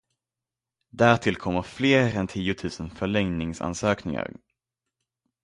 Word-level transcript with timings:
Därtill 0.89 1.35
kommer 1.35 1.61
fler 1.61 2.15
än 2.17 2.27
tiotusen 2.27 2.89
förlängningsansökningar. 2.89 4.33